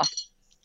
[0.00, 0.06] Ja,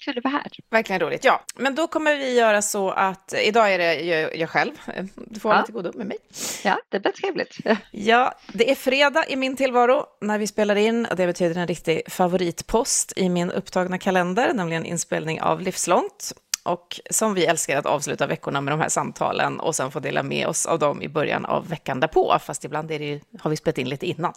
[0.05, 0.51] kul att vara här.
[0.69, 1.43] Verkligen roligt, ja.
[1.55, 4.71] Men då kommer vi göra så att idag är det jag, jag själv.
[5.15, 5.63] Du får ja.
[5.63, 6.17] till godo med mig.
[6.63, 7.57] Ja, det blir trevligt.
[7.91, 11.07] Ja, det är fredag i min tillvaro när vi spelar in.
[11.17, 16.33] Det betyder en riktig favoritpost i min upptagna kalender, nämligen inspelning av Livslångt.
[16.63, 20.23] Och som vi älskar att avsluta veckorna med de här samtalen och sen få dela
[20.23, 23.57] med oss av dem i början av veckan därpå, fast ibland är det, har vi
[23.57, 24.33] spelat in lite innan.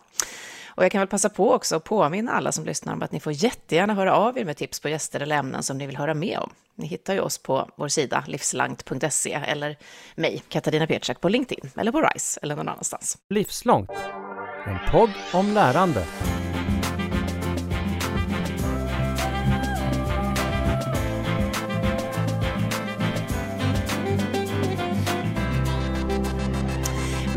[0.79, 3.21] Och jag kan väl passa på också att påminna alla som lyssnar om att ni
[3.21, 6.15] får jättegärna höra av er med tips på gäster eller ämnen som ni vill höra
[6.15, 6.51] med om.
[6.75, 9.77] Ni hittar ju oss på vår sida livslangt.se eller
[10.15, 13.19] mig, Katarina Pietschak, på LinkedIn eller på RISE eller någon annanstans.
[13.29, 13.91] Livslångt,
[14.67, 16.05] en podd om lärande.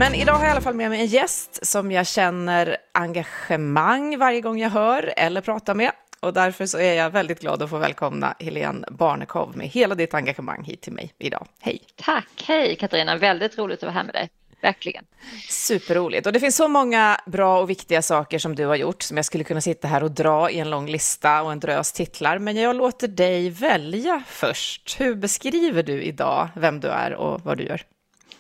[0.02, 4.18] Men idag har jag i alla fall med mig en gäst som jag känner engagemang
[4.18, 5.92] varje gång jag hör eller pratar med.
[6.20, 10.14] Och därför så är jag väldigt glad att få välkomna Helene Barnekow med hela ditt
[10.14, 11.48] engagemang hit till mig idag.
[11.60, 11.82] Hej!
[11.96, 14.30] Tack, hej Katarina, väldigt roligt att vara här med dig.
[14.62, 15.06] Verkligen.
[15.50, 16.28] Superroligt.
[16.28, 19.26] Och det finns så många bra och viktiga saker som du har gjort som jag
[19.26, 22.40] skulle kunna sitta här och dra i en lång lista och en drös titlar.
[22.40, 25.00] Men jag låter dig välja först.
[25.00, 27.82] Hur beskriver du idag vem du är och vad du gör?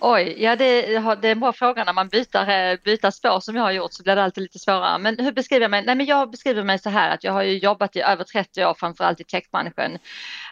[0.04, 0.82] Oj, ja det,
[1.22, 3.94] det, är en bra fråga när man byter, eh, byter spår som jag har gjort
[3.94, 4.98] så blir det alltid lite svårare.
[4.98, 5.84] Men hur beskriver jag mig?
[5.86, 8.66] Nej, men jag beskriver mig så här att jag har ju jobbat i över 30
[8.66, 10.00] år framförallt i techbranschen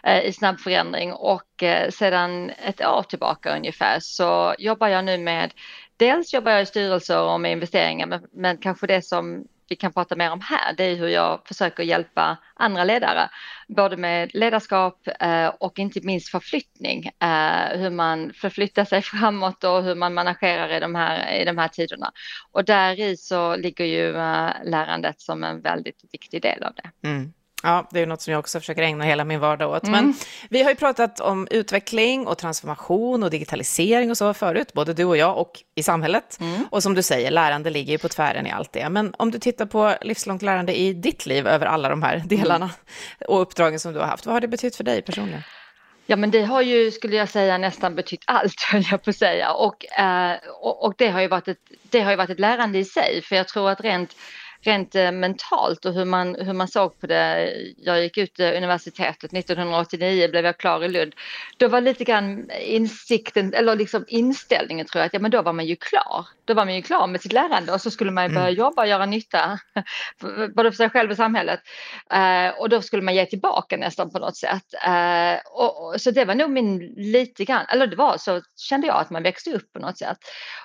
[0.02, 5.18] eh, i snabb förändring och eh, sedan ett år tillbaka ungefär så jobbar jag nu
[5.18, 5.52] med
[5.96, 9.92] Dels jobbar jag i styrelser och med investeringar men, men kanske det som vi kan
[9.92, 13.28] prata mer om här, det är hur jag försöker hjälpa andra ledare,
[13.68, 19.84] både med ledarskap eh, och inte minst förflyttning, eh, hur man förflyttar sig framåt och
[19.84, 22.12] hur man managerar i de här, i de här tiderna.
[22.52, 27.08] Och där i så ligger ju eh, lärandet som en väldigt viktig del av det.
[27.08, 27.32] Mm.
[27.62, 29.82] Ja, det är något som jag också försöker ägna hela min vardag åt.
[29.82, 29.92] Mm.
[29.92, 30.14] Men
[30.50, 35.04] vi har ju pratat om utveckling och transformation och digitalisering och så förut, både du
[35.04, 36.38] och jag och i samhället.
[36.40, 36.66] Mm.
[36.70, 38.88] Och som du säger, lärande ligger ju på tvären i allt det.
[38.88, 42.64] Men om du tittar på livslångt lärande i ditt liv över alla de här delarna
[42.64, 42.70] mm.
[43.28, 45.42] och uppdragen som du har haft, vad har det betytt för dig personligen?
[46.06, 49.16] Ja men det har ju, skulle jag säga, nästan betytt allt höll jag på att
[49.16, 49.52] säga.
[49.52, 52.78] Och, eh, och, och, det, har ju varit ett, det har ju varit ett lärande
[52.78, 54.16] i sig, för jag tror att rent
[54.62, 57.52] rent eh, mentalt och hur man, hur man såg på det.
[57.76, 61.14] Jag gick ut universitetet 1989, blev jag klar i Lund.
[61.56, 65.52] Då var lite grann insikten, eller liksom inställningen tror jag, att ja men då var
[65.52, 66.26] man ju klar.
[66.44, 68.58] Då var man ju klar med sitt lärande och så skulle man börja mm.
[68.58, 69.58] jobba och göra nytta,
[70.54, 71.60] både för sig själv och samhället.
[72.14, 74.64] Uh, och då skulle man ge tillbaka nästan på något sätt.
[75.50, 79.10] Och, så det var nog min lite grann, eller det var så kände jag att
[79.10, 80.18] man växte upp på något sätt.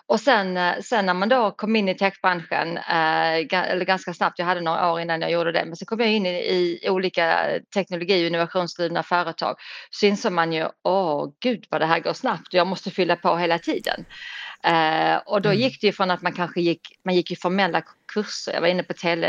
[0.08, 4.46] Och sen, sen när man då kom in i techbranschen, uh, det ganska snabbt, jag
[4.46, 6.30] hade några år innan jag gjorde det, men så kom jag in i,
[6.84, 9.56] i olika teknologi och innovationsdrivna företag.
[9.90, 13.16] Så insåg man ju, åh gud vad det här går snabbt och jag måste fylla
[13.16, 14.06] på hela tiden.
[14.68, 15.62] Uh, och då mm.
[15.62, 17.84] gick det ju från att man kanske gick, man gick i formella
[18.14, 19.28] kurser, jag var inne på tele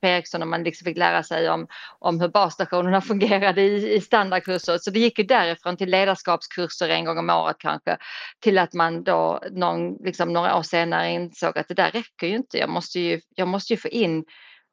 [0.00, 1.66] på Ericsson och man liksom fick lära sig om,
[1.98, 4.78] om hur basstationerna fungerade i, i standardkurser.
[4.78, 7.96] Så det gick ju därifrån till ledarskapskurser en gång om året kanske
[8.40, 12.36] till att man då någon, liksom några år senare insåg att det där räcker ju
[12.36, 12.58] inte.
[12.58, 14.24] Jag måste ju, jag måste ju få in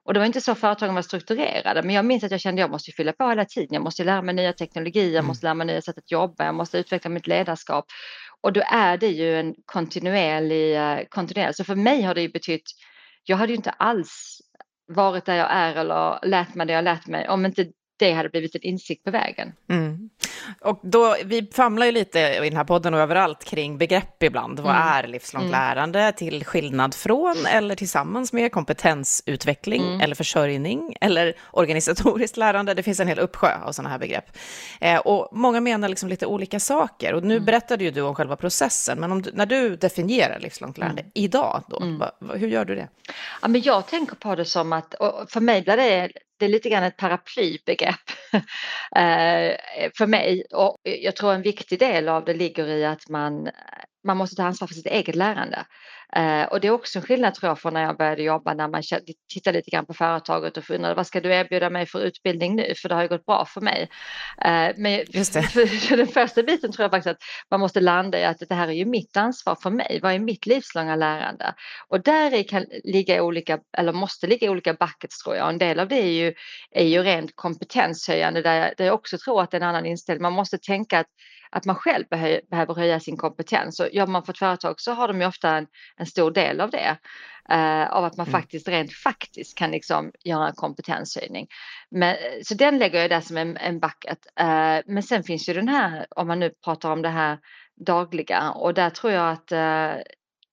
[0.06, 2.64] och det var inte så företagen var strukturerade, men jag minns att jag kände att
[2.64, 3.70] jag måste fylla på hela tiden.
[3.72, 5.28] Jag måste lära mig nya teknologier, jag mm.
[5.28, 7.86] måste lära mig nya sätt att jobba, jag måste utveckla mitt ledarskap.
[8.44, 11.56] Och då är det ju en kontinuerlig, eh, kontinuerlig.
[11.56, 12.72] Så för mig har det ju betytt,
[13.24, 14.42] jag hade ju inte alls
[14.88, 17.66] varit där jag är eller lärt mig det jag lärt mig om inte
[17.98, 19.54] det hade blivit en insikt på vägen.
[19.70, 20.10] Mm.
[20.62, 24.60] Och då, vi famlar ju lite i den här podden och överallt kring begrepp ibland.
[24.60, 24.88] Vad mm.
[24.88, 25.52] är livslångt mm.
[25.52, 30.02] lärande till skillnad från eller tillsammans med kompetensutveckling mm.
[30.02, 32.74] eller försörjning eller organisatoriskt lärande?
[32.74, 34.38] Det finns en hel uppsjö av sådana här begrepp.
[34.82, 37.14] Eh, och många menar liksom lite olika saker.
[37.14, 37.46] Och nu mm.
[37.46, 41.12] berättade ju du om själva processen, men du, när du definierar livslångt lärande mm.
[41.16, 42.88] idag, då, va, va, hur gör du det?
[43.42, 44.96] Ja, men jag tänker på det som att,
[45.28, 46.10] för mig blir det
[46.44, 48.10] det är lite grann ett paraplybegrepp
[48.96, 49.56] eh,
[49.98, 50.44] för mig.
[50.54, 53.50] Och jag tror en viktig del av det ligger i att man,
[54.04, 55.66] man måste ta ansvar för sitt eget lärande.
[56.16, 58.68] Eh, och det är också en skillnad tror jag från när jag började jobba när
[58.68, 58.82] man
[59.34, 62.74] tittar lite grann på företaget och funderar vad ska du erbjuda mig för utbildning nu
[62.82, 63.90] för det har ju gått bra för mig.
[64.46, 65.06] Eh, men.
[65.54, 68.68] För, den första biten tror jag faktiskt att man måste landa i att det här
[68.68, 70.00] är ju mitt ansvar för mig.
[70.02, 71.54] Vad är mitt livslånga lärande?
[71.88, 75.50] Och där i kan ligga olika, eller måste ligga olika buckets tror jag.
[75.50, 76.34] En del av det är ju,
[76.72, 79.86] är ju rent kompetenshöjande där jag, där jag också tror att det är en annan
[79.86, 80.22] inställning.
[80.22, 81.08] Man måste tänka att
[81.54, 83.80] att man själv behö, behöver höja sin kompetens.
[83.80, 85.68] Och jobbar man för ett företag så har de ju ofta en,
[85.98, 86.98] en stor del av det.
[87.52, 88.42] Uh, av att man mm.
[88.42, 91.48] faktiskt rent faktiskt kan liksom göra en kompetenshöjning.
[91.92, 94.20] Men, så den lägger jag där som en, en bucket.
[94.42, 97.40] Uh, men sen finns ju den här, om man nu pratar om det här
[97.86, 100.02] dagliga och där tror jag att uh,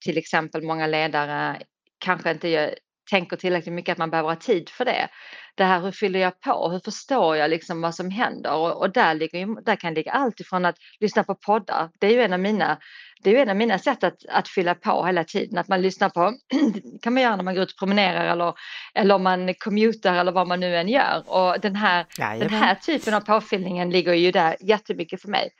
[0.04, 1.62] till exempel många ledare
[1.98, 2.74] kanske inte gör,
[3.10, 5.08] tänker tillräckligt mycket att man behöver ha tid för det.
[5.54, 8.92] Det här hur fyller jag på, hur förstår jag liksom vad som händer och, och
[8.92, 12.32] där, ligger, där kan ligga allt ifrån att lyssna på poddar, det är ju en
[12.32, 12.78] av mina
[13.22, 15.82] det är ju en av mina sätt att, att fylla på hela tiden, att man
[15.82, 16.34] lyssnar på,
[17.02, 18.54] kan man göra när man går ut och promenerar eller,
[18.94, 21.22] eller om man commutar eller vad man nu än gör.
[21.26, 22.06] Och den här,
[22.38, 25.50] den här typen av påfyllningen ligger ju där jättemycket för mig.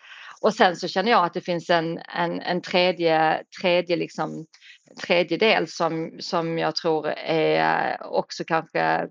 [0.43, 4.47] Och sen så känner jag att det finns en, en, en tredje, tredje, liksom,
[5.07, 9.09] tredje del som, som jag tror är också kanske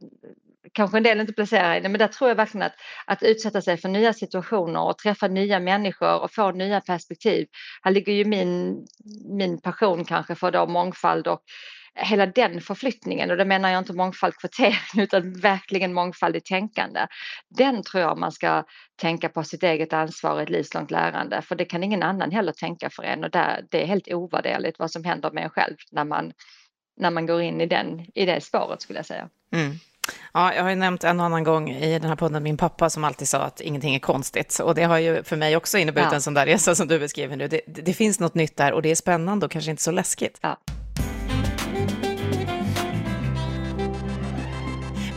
[0.74, 3.62] kanske en del inte placerar i det, men där tror jag verkligen att, att utsätta
[3.62, 7.48] sig för nya situationer och träffa nya människor och få nya perspektiv.
[7.82, 8.86] Här ligger ju min,
[9.30, 11.42] min passion kanske för då mångfald och
[12.02, 17.08] hela den förflyttningen och då menar jag inte mångfald kvotering utan verkligen mångfald i tänkande.
[17.50, 18.64] Den tror jag man ska
[19.02, 22.52] tänka på sitt eget ansvar i ett livslångt lärande för det kan ingen annan heller
[22.52, 25.76] tänka för en och där, det är helt ovärderligt vad som händer med en själv
[25.92, 26.34] när man,
[26.98, 29.30] när man går in i, den, i det spåret skulle jag säga.
[29.54, 29.76] Mm.
[30.34, 32.90] Ja, jag har ju nämnt en och annan gång i den här podden min pappa
[32.90, 34.60] som alltid sa att ingenting är konstigt.
[34.60, 36.16] Och det har ju för mig också inneburit ja.
[36.16, 37.48] en sån där resa som du beskriver nu.
[37.48, 39.92] Det, det, det, finns något nytt där och det är spännande och kanske inte så
[39.92, 40.38] läskigt.
[40.42, 40.58] Ja.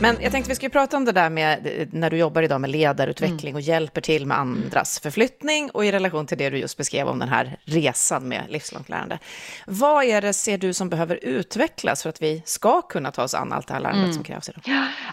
[0.03, 2.69] Men jag tänkte vi skulle prata om det där med när du jobbar idag med
[2.69, 3.55] ledarutveckling mm.
[3.55, 7.19] och hjälper till med andras förflyttning och i relation till det du just beskrev om
[7.19, 9.19] den här resan med livslångt lärande.
[9.67, 13.33] Vad är det, ser du, som behöver utvecklas för att vi ska kunna ta oss
[13.33, 14.13] an allt det här lärandet mm.
[14.13, 14.61] som krävs idag?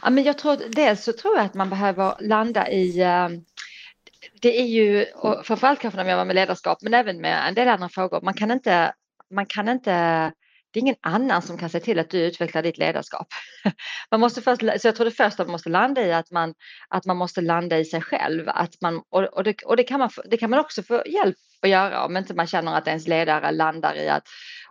[0.03, 3.41] Ja, men jag tror, dels så tror jag att man behöver landa i uh
[4.43, 7.55] det är ju, och framförallt kanske när man jobbar med ledarskap, men även med en
[7.55, 8.93] del andra frågor, man kan inte,
[9.31, 10.33] man kan inte
[10.73, 13.27] det är ingen annan som kan se till att du utvecklar ditt ledarskap.
[14.11, 16.55] Man måste först, så jag tror det första man måste landa i att man,
[16.89, 18.49] att man måste landa i sig själv.
[18.49, 21.37] Att man, och, och, det, och det, kan man, det kan man också få hjälp
[21.63, 24.25] att göra om inte man känner att ens ledare landar i att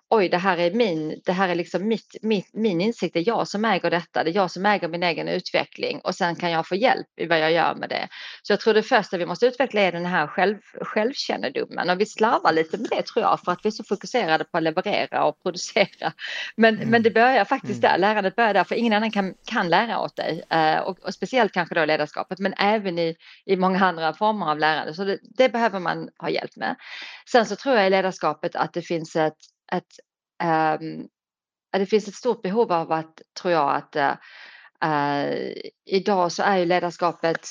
[0.09, 3.27] oj, det här är min, det här är liksom mitt, mitt, min insikt, det är
[3.27, 6.51] jag som äger detta, det är jag som äger min egen utveckling och sen kan
[6.51, 8.07] jag få hjälp i vad jag gör med det.
[8.43, 12.05] Så jag tror det första vi måste utveckla är den här själv, självkännedomen och vi
[12.05, 15.23] slarvar lite med det tror jag för att vi är så fokuserade på att leverera
[15.23, 16.13] och producera.
[16.55, 16.89] Men, mm.
[16.89, 17.91] men det börjar faktiskt mm.
[17.91, 21.13] där, lärandet börjar där för ingen annan kan, kan lära åt dig uh, och, och,
[21.13, 23.15] speciellt kanske då ledarskapet men även i,
[23.45, 26.75] i många andra former av lärande så det, det behöver man ha hjälp med.
[27.31, 29.37] Sen så tror jag i ledarskapet att det finns ett
[29.71, 29.99] ett,
[30.43, 31.07] ehm,
[31.71, 34.15] det finns ett stort behov av att, tror jag, att eh,
[34.83, 35.53] eh,
[35.85, 37.47] idag så är ju ledarskapet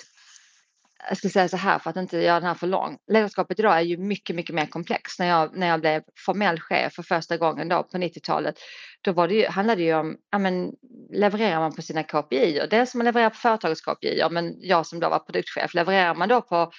[1.09, 2.99] jag ska säga så här för att inte göra den här för lång.
[3.13, 5.19] Ledarskapet idag är ju mycket, mycket mer komplext.
[5.19, 8.55] När jag, när jag blev formell chef för första gången då på 90-talet,
[9.03, 10.73] då var det ju, handlade det ju om, ja men
[11.13, 15.01] levererar man på sina KPI och dels man levererar på företagets KPI, men jag som
[15.01, 16.71] då var produktchef, levererar man då på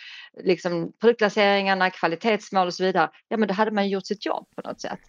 [0.43, 4.69] liksom produktlanseringarna, kvalitetsmål och så vidare, ja men då hade man gjort sitt jobb på
[4.69, 4.99] något sätt.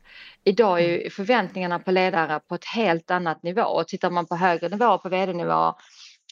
[0.44, 1.10] Idag är ju mm.
[1.10, 5.08] förväntningarna på ledare på ett helt annat nivå och tittar man på högre nivåer, på
[5.08, 5.74] vd-nivå,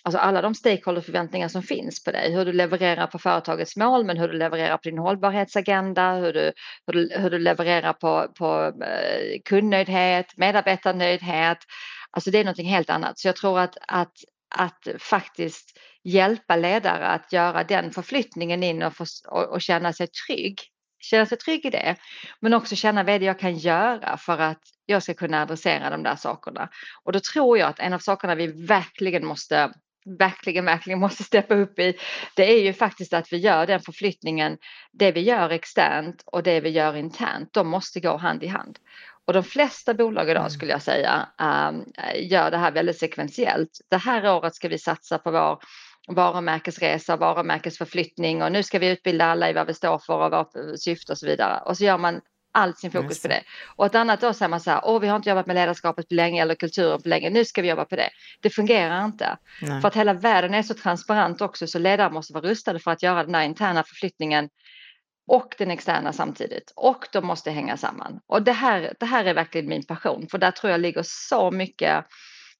[0.04, 4.16] alltså alla de stakeholderförväntningar som finns på dig, hur du levererar på företagets mål, men
[4.18, 6.52] hur du levererar på din hållbarhetsagenda, hur du,
[6.86, 11.58] hur du, hur du levererar på, på eh, kundnöjdhet, medarbetarnöjdhet.
[12.10, 13.18] Alltså det är någonting helt annat.
[13.18, 14.12] Så jag tror att, att,
[14.54, 20.06] att faktiskt hjälpa ledare att göra den förflyttningen in och, för, och, och känna sig
[20.06, 20.60] trygg
[21.00, 21.96] känna sig trygg i det,
[22.40, 25.90] men också känna vad är det jag kan göra för att jag ska kunna adressera
[25.90, 26.68] de där sakerna.
[27.04, 29.72] Och då tror jag att en av sakerna vi verkligen måste
[30.18, 31.94] verkligen, verkligen måste steppa upp i,
[32.36, 34.58] det är ju faktiskt att vi gör den förflyttningen,
[34.92, 38.78] det vi gör externt och det vi gör internt, de måste gå hand i hand.
[39.26, 40.50] Och de flesta bolag idag mm.
[40.50, 41.84] skulle jag säga um,
[42.16, 43.70] gör det här väldigt sekventiellt.
[43.90, 45.58] Det här året ska vi satsa på vår
[46.08, 50.80] varumärkesresa, varumärkesförflyttning och nu ska vi utbilda alla i vad vi står för och vårt
[50.80, 51.60] syfte och så vidare.
[51.60, 52.20] Och så gör man
[52.52, 53.42] allt sin fokus på det.
[53.76, 56.08] Och ett annat år säger man så här, åh vi har inte jobbat med ledarskapet
[56.08, 58.10] på länge eller kulturen på länge, nu ska vi jobba på det.
[58.40, 59.36] Det fungerar inte.
[59.62, 59.80] Nej.
[59.80, 63.02] För att hela världen är så transparent också så ledare måste vara rustade för att
[63.02, 64.48] göra den där interna förflyttningen
[65.28, 66.72] och den externa samtidigt.
[66.76, 68.20] Och de måste hänga samman.
[68.26, 71.50] Och det här, det här är verkligen min passion för där tror jag ligger så
[71.50, 72.04] mycket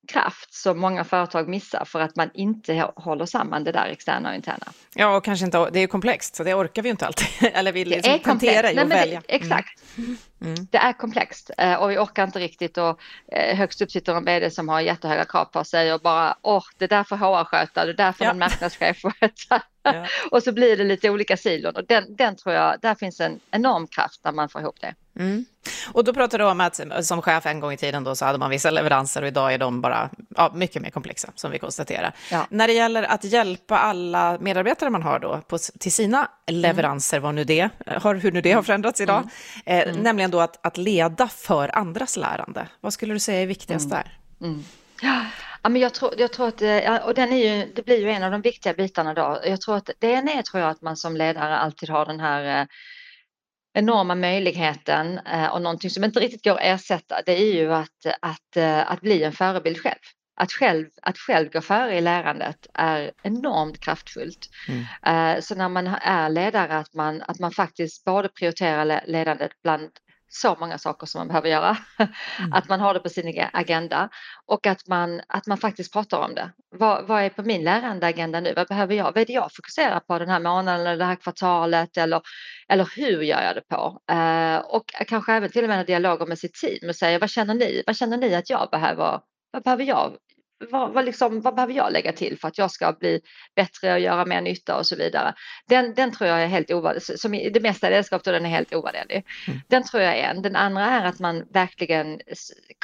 [0.08, 4.34] kraft som många företag missar för att man inte håller samman det där externa och
[4.34, 4.66] interna.
[4.94, 7.26] Ja, och kanske inte, det är komplext, så det orkar vi inte alltid.
[7.54, 8.74] Eller vi liksom det är komplext.
[8.74, 9.22] Nej, välja.
[9.26, 9.82] Det, exakt.
[9.98, 10.16] Mm.
[10.40, 10.66] Mm.
[10.70, 13.00] Det är komplext eh, och vi orkar inte riktigt och
[13.32, 16.62] eh, högst upp sitter en vd som har jättehöga krav på sig och bara åh,
[16.78, 18.30] det där får HR sköta, det där får ja.
[18.30, 19.62] en marknadschef sköta.
[19.82, 20.06] Ja.
[20.30, 23.40] och så blir det lite olika silon och den, den tror jag, där finns en
[23.50, 24.94] enorm kraft när man får ihop det.
[25.18, 25.44] Mm.
[25.92, 28.38] Och då pratar du om att som chef en gång i tiden då så hade
[28.38, 32.14] man vissa leveranser och idag är de bara ja, mycket mer komplexa som vi konstaterar.
[32.30, 32.46] Ja.
[32.50, 37.25] När det gäller att hjälpa alla medarbetare man har då på, till sina leveranser, mm.
[37.25, 39.18] vad nu det har, hur nu det har förändrats idag,
[39.66, 39.82] mm.
[39.82, 40.02] Eh, mm.
[40.02, 42.68] nämligen då att, att leda för andras lärande.
[42.80, 43.98] Vad skulle du säga är viktigast mm.
[43.98, 44.18] där?
[44.46, 44.64] Mm.
[45.62, 48.10] Ja, men jag tror, jag tror att, eh, och den är ju, det blir ju
[48.10, 49.40] en av de viktiga bitarna då.
[49.44, 52.20] Jag tror att det ena är tror jag att man som ledare alltid har den
[52.20, 52.66] här eh,
[53.75, 58.06] enorma möjligheten eh, och någonting som inte riktigt går att ersätta det är ju att,
[58.20, 59.98] att, eh, att bli en förebild själv.
[60.40, 64.48] Att själv, att själv gå före i lärandet är enormt kraftfullt.
[64.68, 65.37] Mm.
[65.37, 69.90] Eh, så när man är ledare att man, att man faktiskt både prioriterar ledandet bland
[70.28, 71.76] så många saker som man behöver göra.
[72.38, 72.52] Mm.
[72.52, 74.08] Att man har det på sin agenda
[74.47, 76.50] och att man, att man faktiskt pratar om det.
[76.70, 78.52] Vad, vad är på min lärandeagenda nu?
[78.56, 79.04] Vad behöver jag?
[79.04, 82.23] Vad är det jag fokuserar på den här månaden eller det här kvartalet eller,
[82.68, 84.00] eller hur gör jag det på?
[84.12, 87.54] Eh, och kanske även till och med dialoger med sitt team och säga vad känner
[87.54, 87.82] ni?
[87.87, 89.20] Vad känner ni att jag behöver?
[89.50, 90.16] Vad behöver jag
[90.70, 93.20] vad, vad, liksom, vad behöver jag lägga till för att jag ska bli
[93.56, 95.34] bättre och göra mer nytta och så vidare.
[95.68, 98.74] Den, den tror jag är helt ovärderlig, som i det mesta ledarskap den är helt
[98.74, 99.24] ovärderlig.
[99.46, 99.60] Mm.
[99.68, 100.42] Den tror jag är en.
[100.42, 102.20] Den andra är att man verkligen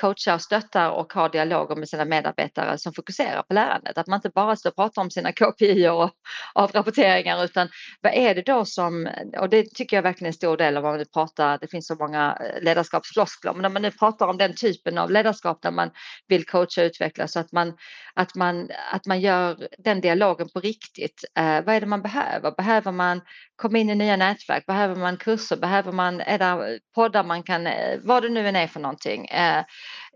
[0.01, 3.99] coachar, stöttar och har dialoger med sina medarbetare som fokuserar på lärandet.
[3.99, 6.11] Att man inte bara står och pratar om sina KPI och
[6.55, 7.69] avrapporteringar utan
[8.01, 10.83] vad är det då som, och det tycker jag verkligen är en stor del av
[10.83, 14.55] vad vi pratar, det finns så många ledarskapsfloskler, men när man nu pratar om den
[14.55, 15.91] typen av ledarskap där man
[16.29, 17.77] vill coacha och utveckla så att man man,
[18.15, 21.25] att, man, att man gör den dialogen på riktigt.
[21.39, 22.51] Eh, vad är det man behöver?
[22.51, 23.21] Behöver man
[23.57, 24.67] komma in i nya nätverk?
[24.67, 25.57] Behöver man kurser?
[25.57, 29.27] Behöver man, är det poddar man kan, eh, vad det nu än är för någonting,
[29.27, 29.65] eh,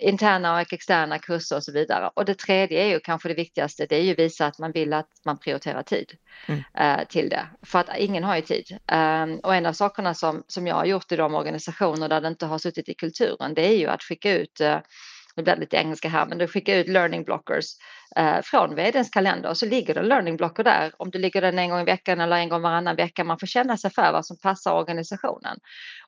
[0.00, 2.10] interna och externa kurser och så vidare.
[2.14, 4.92] Och det tredje är ju kanske det viktigaste, det är ju visa att man vill
[4.92, 6.12] att man prioriterar tid
[6.46, 6.62] mm.
[6.78, 7.46] eh, till det.
[7.66, 8.78] För att ingen har ju tid.
[8.92, 12.28] Um, och en av sakerna som, som jag har gjort i de organisationer där det
[12.28, 14.78] inte har suttit i kulturen, det är ju att skicka ut uh,
[15.38, 17.64] nu blir det lite engelska här, men du skickar ut learning blockers
[18.16, 20.92] eh, från vdns kalender och så ligger det learning blocker där.
[20.96, 23.46] Om du ligger den en gång i veckan eller en gång varannan vecka, man får
[23.46, 25.58] känna sig för vad som passar organisationen.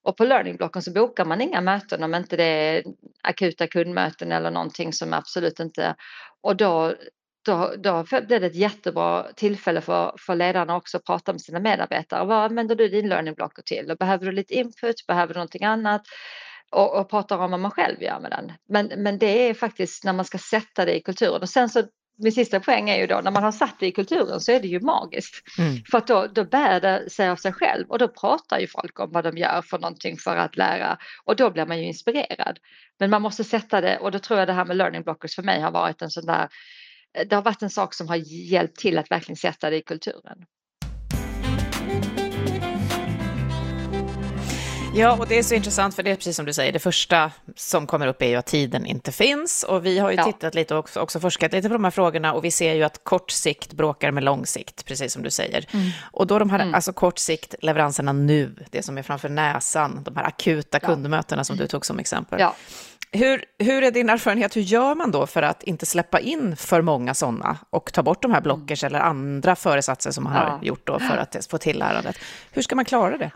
[0.03, 2.85] Och på learning blocken så bokar man inga möten om inte det är
[3.23, 5.95] akuta kundmöten eller någonting som absolut inte...
[6.43, 6.95] Och då
[7.45, 11.61] då, då blir det ett jättebra tillfälle för, för ledarna också att prata med sina
[11.61, 12.25] medarbetare.
[12.25, 13.91] Vad använder du din learning blocker till?
[13.91, 15.07] Och behöver du lite input?
[15.07, 16.03] Behöver du någonting annat?
[16.71, 18.53] Och, och pratar om vad man själv gör med den.
[18.69, 21.43] Men, men det är faktiskt när man ska sätta det i kulturen.
[21.43, 21.83] Och sen så
[22.23, 24.61] min sista poäng är ju då när man har satt det i kulturen så är
[24.61, 25.35] det ju magiskt.
[25.59, 25.77] Mm.
[25.91, 29.01] För att då, då bär det sig av sig själv och då pratar ju folk
[29.01, 32.59] om vad de gör för någonting för att lära och då blir man ju inspirerad.
[32.99, 35.43] Men man måste sätta det och då tror jag det här med learning blockers för
[35.43, 36.49] mig har varit en sån där
[37.27, 38.17] det har varit en sak som har
[38.51, 40.45] hjälpt till att verkligen sätta det i kulturen.
[44.95, 47.31] Ja, och det är så intressant för det är precis som du säger, det första
[47.57, 50.25] som kommer upp är ju att tiden inte finns och vi har ju ja.
[50.25, 52.83] tittat lite och också, också, forskat lite på de här frågorna och vi ser ju
[52.83, 55.67] att kort sikt bråkar med lång sikt, precis som du säger.
[55.73, 55.91] Mm.
[56.03, 56.75] Och då de här, mm.
[56.75, 60.89] alltså kort sikt, leveranserna nu, det som är framför näsan, de här akuta ja.
[60.89, 62.41] kundmötena som du tog som exempel.
[62.41, 62.55] Ja.
[63.13, 66.83] Hur, hur är din erfarenhet, hur gör man då för att inte släppa in för
[66.83, 68.95] många sådana och ta bort de här blockers mm.
[68.95, 72.17] eller andra föresatser som man har gjort då för att få till lärandet?
[72.51, 73.31] Hur ska man klara det?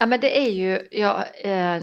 [0.00, 1.82] Ja, men det är ju, ja, eh,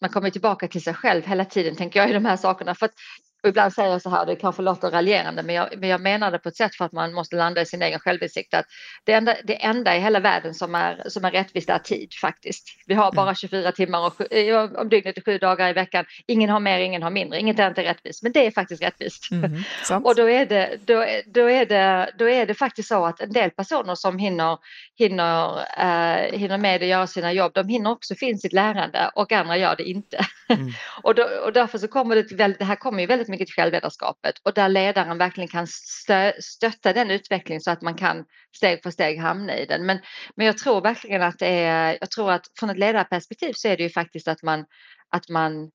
[0.00, 2.74] man kommer tillbaka till sig själv hela tiden tänker jag i de här sakerna.
[2.74, 2.94] För att
[3.42, 6.30] och ibland säger jag så här, det kanske låter raljerande, men jag, men jag menar
[6.30, 8.54] det på ett sätt för att man måste landa i sin egen självinsikt.
[8.54, 8.66] Att
[9.04, 12.64] det, enda, det enda i hela världen som är, som är rättvist är tid faktiskt.
[12.86, 13.72] Vi har bara 24 mm.
[13.72, 16.04] timmar och, eh, om dygnet och sju dagar i veckan.
[16.26, 17.40] Ingen har mer, ingen har mindre.
[17.40, 19.28] Inget är inte rättvist, men det är faktiskt rättvist.
[19.38, 23.20] Mm, och då är, det, då, då, är det, då är det faktiskt så att
[23.20, 24.58] en del personer som hinner,
[24.98, 29.32] hinner, uh, hinner med att göra sina jobb, de hinner också finna sitt lärande och
[29.32, 30.26] andra gör det inte.
[30.48, 30.72] Mm.
[31.02, 33.62] och, då, och därför så kommer det, det här kommer ju väldigt väldigt mycket till
[33.62, 38.24] självledarskapet och där ledaren verkligen kan stö stötta den utvecklingen så att man kan
[38.56, 39.86] steg för steg hamna i den.
[39.86, 39.98] Men,
[40.36, 43.76] men jag tror verkligen att det är, jag tror att från ett ledarperspektiv så är
[43.76, 44.64] det ju faktiskt att man,
[45.10, 45.70] att man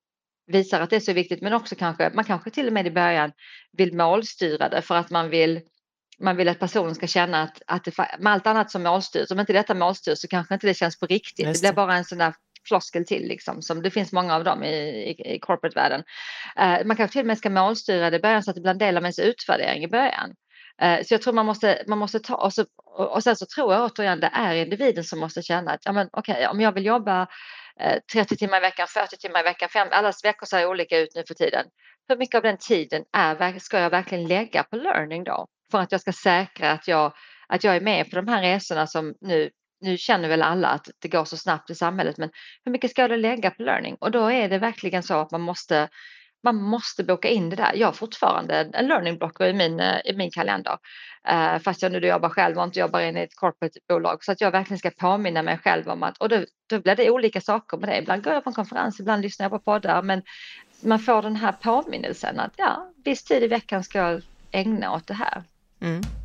[0.46, 2.90] visar att det är så viktigt men också kanske, man kanske till och med i
[2.90, 3.32] början
[3.72, 5.60] vill målstyra det för att man vill
[6.18, 9.40] man vill att personen ska känna att, att det, med allt annat som målstyrs, om
[9.40, 11.46] inte detta målstyrs så kanske inte det känns på riktigt.
[11.46, 11.52] Det.
[11.52, 12.34] det blir bara en sån där
[12.68, 16.04] floskel till liksom, som det finns många av dem i, i, i corporate-världen.
[16.60, 18.70] Uh, man kanske till och med ska målstyra det i början så att det blir
[18.70, 20.34] en del av ens utvärdering i början.
[20.82, 23.72] Uh, så jag tror man måste, man måste ta, och, så, och sen så tror
[23.72, 26.86] jag återigen det är individen som måste känna att ja, men, okay, om jag vill
[26.86, 27.26] jobba
[27.80, 31.14] eh, 30 timmar i veckan, 40 timmar i veckan, fem, allas veckor ser olika ut
[31.14, 31.66] nu för tiden.
[32.08, 35.46] Hur mycket av den tiden är, ska jag verkligen lägga på learning då?
[35.70, 37.12] För att jag ska säkra att jag,
[37.48, 39.50] att jag är med på de här resorna som nu
[39.84, 42.30] nu känner väl alla att det går så snabbt i samhället men
[42.64, 43.96] hur mycket ska du lägga på learning?
[44.00, 45.88] Och då är det verkligen så att man måste
[46.44, 47.72] man måste boka in det där.
[47.74, 50.78] Jag har fortfarande en learning blocker i min, eh, i min kalender.
[51.32, 54.24] Uh, fast jag nu jobbar själv och inte jobbar in i ett corporate-bolag.
[54.24, 57.10] Så att jag verkligen ska påminna mig själv om att, och då, då blir det
[57.10, 57.98] olika saker med det.
[57.98, 60.02] Ibland går jag på en konferens, ibland lyssnar jag på poddar.
[60.02, 60.22] Men
[60.80, 65.06] man får den här påminnelsen att ja, viss tid i veckan ska jag ägna åt
[65.06, 65.42] det här.
[65.80, 66.23] Mm.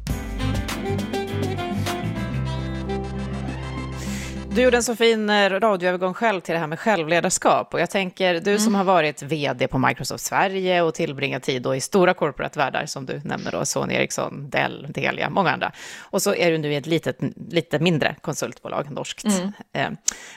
[4.59, 7.73] Du gjorde en så fin eh, radioövergång själv till det här med självledarskap.
[7.73, 8.59] Och jag tänker, du mm.
[8.59, 13.05] som har varit vd på Microsoft Sverige och tillbringat tid då i stora corporate-världar, som
[13.05, 15.71] du nämner då, Sony Ericsson, Dell, Delia, många andra.
[15.99, 17.17] Och så är du nu i ett litet,
[17.49, 19.51] lite mindre konsultbolag, norskt, mm.
[19.73, 19.89] eh,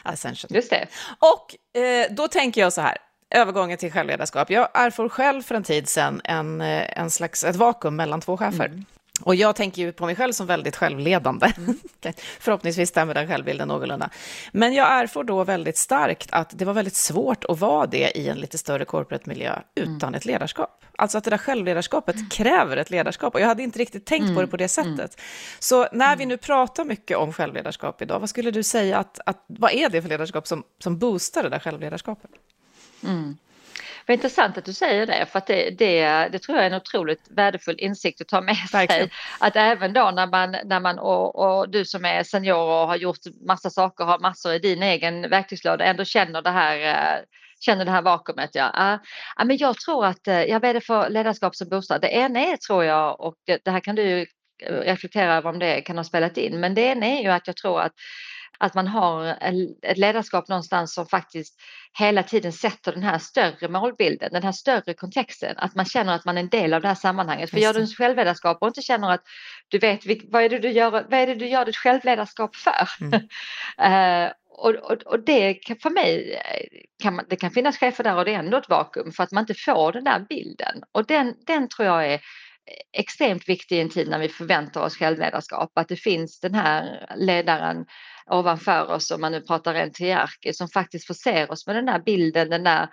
[0.02, 0.50] Ascension.
[0.55, 0.87] Just det.
[1.19, 2.97] Och eh, då tänker jag så här,
[3.31, 4.50] övergången till självledarskap.
[4.50, 8.37] Jag erfor själv för en tid sedan en, eh, en slags, ett vakuum mellan två
[8.37, 8.67] chefer.
[8.67, 8.85] Mm.
[9.23, 11.52] Och jag tänker ju på mig själv som väldigt självledande.
[11.57, 11.75] Mm.
[12.41, 14.11] Förhoppningsvis stämmer den självbilden någorlunda.
[14.52, 18.29] Men jag erfor då väldigt starkt att det var väldigt svårt att vara det i
[18.29, 20.14] en lite större corporate miljö utan mm.
[20.14, 20.85] ett ledarskap.
[20.97, 22.29] Alltså att det där självledarskapet mm.
[22.29, 23.35] kräver ett ledarskap.
[23.35, 24.35] Och jag hade inte riktigt tänkt mm.
[24.35, 24.97] på det på det mm.
[24.97, 25.21] sättet.
[25.59, 26.29] Så när vi mm.
[26.29, 30.02] nu pratar mycket om självledarskap idag, vad skulle du säga att, att vad är det
[30.02, 32.31] för ledarskap som, som boostar det där självledarskapet?
[33.05, 33.37] Mm.
[34.07, 36.77] Vad intressant att du säger det, för att det, det, det tror jag är en
[36.77, 39.11] otroligt värdefull insikt att ta med sig.
[39.41, 42.97] Att även då när man, när man och, och, du som är senior och har
[42.97, 47.25] gjort massa saker, har massor i din egen verktygslåda, ändå känner det här eh,
[47.61, 48.51] känner det här vakuumet.
[48.53, 48.99] Ja.
[49.39, 51.99] Uh, men jag tror att, uh, ja, vad är det för ledarskap som boostar?
[51.99, 54.27] Det ena är tror jag, och det, det här kan du
[54.69, 57.57] reflektera över om det kan ha spelat in, men det ena är ju att jag
[57.57, 57.93] tror att
[58.62, 59.37] att man har
[59.83, 61.61] ett ledarskap någonstans som faktiskt
[61.99, 66.25] hela tiden sätter den här större målbilden, den här större kontexten, att man känner att
[66.25, 67.50] man är en del av det här sammanhanget.
[67.50, 69.23] För gör du självledarskap och inte känner att
[69.69, 72.88] du vet vad är det du gör, vad är det du gör ditt självledarskap för?
[73.00, 73.14] Mm.
[74.25, 76.42] uh, och, och, och, det kan, för mig
[77.02, 79.33] kan man, det kan finnas chefer där och det är ändå ett vakuum för att
[79.33, 80.83] man inte får den där bilden.
[80.92, 82.21] Och den, den tror jag är
[82.92, 85.73] extremt viktig i en tid när vi förväntar oss självledarskap.
[85.75, 87.87] Att det finns den här ledaren
[88.31, 91.98] ovanför oss, om man nu pratar rent hierarkiskt, som faktiskt förser oss med den där
[91.98, 92.88] bilden, den där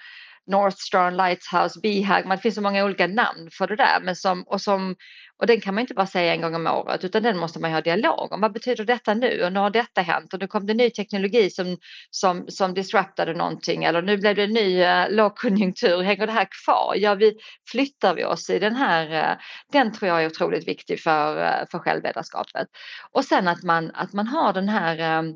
[0.49, 3.99] North Star, Lighthouse, BHAG, det finns så många olika namn för det där.
[4.03, 4.95] Men som, och, som,
[5.37, 7.71] och den kan man inte bara säga en gång om året utan den måste man
[7.71, 8.41] ha dialog om.
[8.41, 11.49] Vad betyder detta nu och nu har detta hänt och nu kom det ny teknologi
[11.49, 11.77] som,
[12.11, 16.01] som, som disruptade någonting eller nu blev det en ny uh, lågkonjunktur.
[16.01, 16.93] Hänger det här kvar?
[16.97, 17.33] Ja, vi,
[17.71, 19.31] flyttar vi oss i den här?
[19.31, 19.37] Uh,
[19.71, 22.67] den tror jag är otroligt viktig för, uh, för självledarskapet.
[23.11, 25.35] Och sen att man, att man har den här um,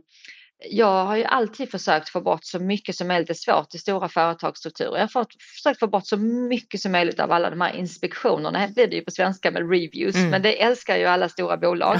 [0.70, 3.78] jag har ju alltid försökt få bort så mycket som möjligt, det är svårt i
[3.78, 4.98] stora företagsstrukturer.
[4.98, 8.60] Jag har försökt få bort så mycket som möjligt av alla de här inspektionerna.
[8.60, 10.30] Här blir det ju på svenska med reviews, mm.
[10.30, 12.00] men det älskar ju alla stora bolag.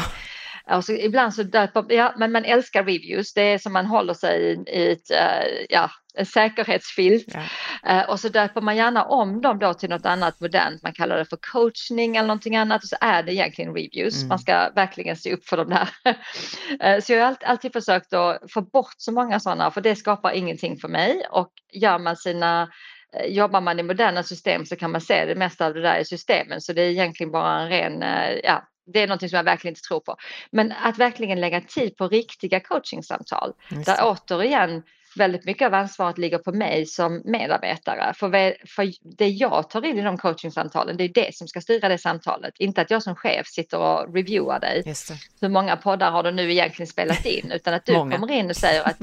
[0.66, 4.42] Alltså, ibland så döper, ja, men man älskar reviews, det är som man håller sig
[4.42, 7.36] i, i ett, uh, ja, en säkerhetsfilt.
[7.84, 8.02] Ja.
[8.02, 11.18] Uh, och så döper man gärna om dem då till något annat modernt, man kallar
[11.18, 14.18] det för coachning eller någonting annat och så är det egentligen reviews.
[14.18, 14.28] Mm.
[14.28, 15.90] Man ska verkligen se upp för dem där.
[16.96, 20.32] uh, så jag har alltid, försökt att få bort så många sådana för det skapar
[20.32, 22.70] ingenting för mig och gör man sina
[23.28, 26.06] Jobbar man i moderna system så kan man se det mesta av det där i
[26.06, 28.02] systemen så det är egentligen bara en ren
[28.44, 30.16] ja, det är något som jag verkligen inte tror på.
[30.52, 33.54] Men att verkligen lägga tid på riktiga coachingsamtal.
[33.86, 34.84] Där återigen
[35.16, 38.14] väldigt mycket av ansvaret ligger på mig som medarbetare.
[38.14, 38.30] För,
[38.76, 41.98] för det jag tar in i de coachingsamtalen, det är det som ska styra det
[41.98, 42.54] samtalet.
[42.60, 44.84] Inte att jag som chef sitter och reviewar dig.
[45.42, 47.52] Hur många poddar har du nu egentligen spelat in?
[47.56, 48.98] Utan att du kommer in och säger att,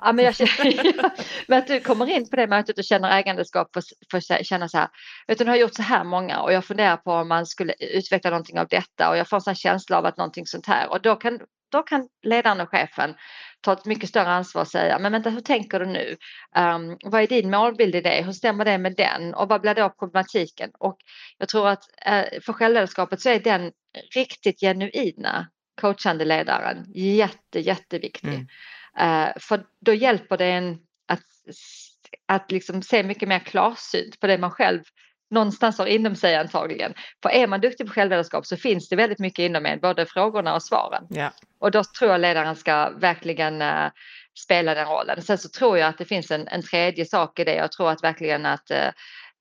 [0.00, 0.34] ja, men, jag,
[1.46, 3.68] men att du kommer in på det mötet och känner ägandeskap
[4.10, 4.88] för att känna så här,
[5.26, 7.46] vet du, nu har jag gjort så här många och jag funderar på om man
[7.46, 10.66] skulle utveckla någonting av detta och jag får en sån känsla av att någonting sånt
[10.66, 11.40] här och då kan,
[11.72, 13.14] då kan ledaren och chefen
[13.60, 16.16] ta ett mycket större ansvar och säga, men vänta hur tänker du nu?
[16.56, 18.22] Um, vad är din målbild i det?
[18.22, 19.34] Hur stämmer det med den?
[19.34, 20.70] Och vad blir då problematiken?
[20.78, 20.96] Och
[21.38, 23.72] jag tror att uh, för självledarskapet så är den
[24.14, 25.48] riktigt genuina
[25.80, 28.46] coachande ledaren jätte, jätteviktig.
[28.98, 29.28] Mm.
[29.28, 31.24] Uh, för då hjälper det en att,
[32.26, 34.82] att liksom se mycket mer klarsynt på det man själv
[35.30, 36.94] någonstans har inom sig antagligen.
[37.22, 40.54] För är man duktig på självledarskap så finns det väldigt mycket inom en, både frågorna
[40.54, 41.06] och svaren.
[41.10, 41.32] Ja.
[41.58, 43.90] Och då tror jag ledaren ska verkligen uh,
[44.38, 45.22] spela den rollen.
[45.22, 47.54] Sen så tror jag att det finns en, en tredje sak i det.
[47.54, 48.90] Jag tror att verkligen att eh,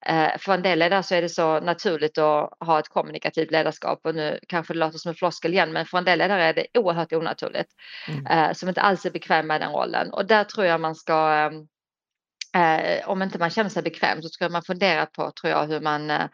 [0.07, 3.99] eh för en del ledare så är det så naturligt att ha ett kommunikativt ledarskap
[4.03, 6.53] och nu kanske det låter som en floskel igen men för en del ledare är
[6.53, 7.69] det oerhört onaturligt
[8.07, 8.27] mm.
[8.27, 11.35] eh, som inte alls är bekväm med den rollen och där tror jag man ska
[11.35, 11.51] eh,
[12.55, 15.79] Eh, om inte man känner sig bekväm så ska man fundera på tror jag hur
[15.79, 16.25] man, eh,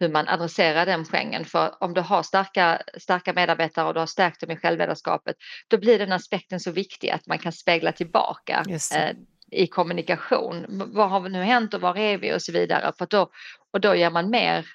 [0.00, 1.44] hur man adresserar den poängen.
[1.44, 5.36] För om du har starka, starka medarbetare och du har stärkt dem i självledarskapet
[5.68, 9.16] då blir den aspekten så viktig att man kan spegla tillbaka eh,
[9.50, 10.66] i kommunikation.
[10.68, 12.92] Vad har nu hänt och var är vi och så vidare.
[12.98, 13.30] För då,
[13.72, 14.66] och då ger man mer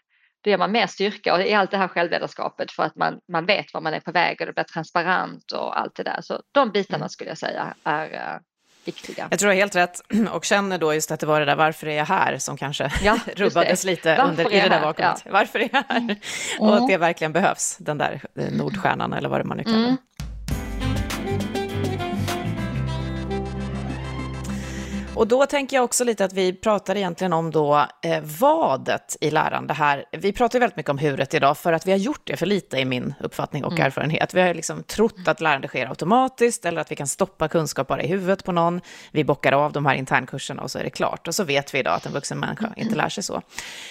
[0.44, 3.74] då ger man mer styrka i allt det här självledarskapet för att man, man vet
[3.74, 6.22] var man är på väg och det blir transparent och allt det där.
[6.22, 7.10] Så de bitarna mm.
[7.10, 8.40] skulle jag säga är, eh,
[8.88, 9.28] viktiga.
[9.32, 11.88] Jag tror jag helt rätt och känner då just att det var det där varför
[11.88, 15.22] är jag här som kanske ja, rubbades lite under, i det där vakuumet.
[15.26, 15.32] Ja.
[15.32, 15.98] Varför är jag här?
[15.98, 16.18] Mm.
[16.60, 19.78] Och att det verkligen behövs, den där eh, Nordstjärnan eller vad det man nu kallar
[19.78, 19.98] mm.
[25.16, 29.32] Och då tänker jag också lite att vi pratar egentligen om då eh, vadet i
[29.32, 30.06] lärande här.
[30.12, 32.78] Vi pratar väldigt mycket om huret idag för att vi har gjort det för lite
[32.78, 33.86] i min uppfattning och mm.
[33.86, 34.34] erfarenhet.
[34.34, 38.04] Vi har liksom trott att lärande sker automatiskt eller att vi kan stoppa kunskap bara
[38.04, 38.82] i huvudet på någon.
[39.12, 41.28] Vi bockar av de här internkurserna och så är det klart.
[41.28, 43.42] Och så vet vi idag att en vuxen människa inte lär sig så.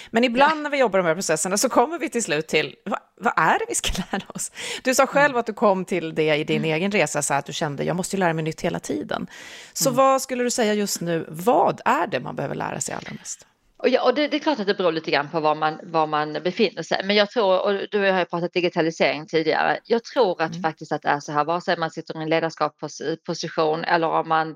[0.09, 2.75] Men ibland när vi jobbar de här processerna så kommer vi till slut till
[3.17, 4.51] vad, är det vi ska lära oss?
[4.83, 6.75] Du sa själv att du kom till det i din mm.
[6.75, 9.27] egen resa, så att du kände jag måste ju lära mig nytt hela tiden.
[9.73, 9.97] Så mm.
[9.97, 13.47] vad skulle du säga just nu vad är det man behöver lära sig allra mest?
[13.77, 15.79] Och, ja, och det, det, är klart att det beror lite grann på var man,
[15.83, 17.01] var man befinner sig.
[17.03, 20.61] Men jag tror, och du har ju pratat digitalisering tidigare, jag tror att mm.
[20.61, 24.29] faktiskt att det är så här, vare sig man sitter i en ledarskapsposition eller om
[24.29, 24.55] man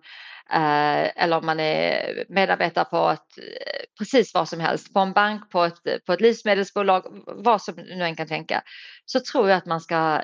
[0.53, 5.13] Eh, eller om man är medarbetare på ett, eh, precis vad som helst, på en
[5.13, 8.61] bank, på ett, på ett livsmedelsbolag, vad som nu än kan tänka,
[9.05, 10.23] så tror jag att man ska